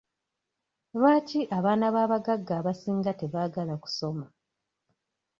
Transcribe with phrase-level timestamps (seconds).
[0.97, 4.25] Lwaki abaana b'abagagga abasinga tebaagala kusoma?